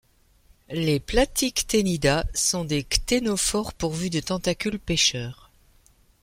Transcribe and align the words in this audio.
Les 0.71 0.99
Platyctenida 0.99 2.25
sont 2.33 2.65
des 2.65 2.83
cténophores 2.83 3.71
pourvus 3.73 4.09
de 4.09 4.19
tentacules 4.19 4.79
pêcheurs. 4.79 5.51